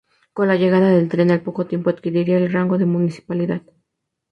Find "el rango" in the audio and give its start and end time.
2.37-2.79